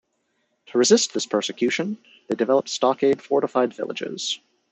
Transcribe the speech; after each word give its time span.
To 0.65 0.79
resist 0.79 1.13
this 1.13 1.27
persecution, 1.27 1.99
they 2.27 2.33
developed 2.33 2.69
stockade-fortified 2.69 3.71
villages. 3.75 4.39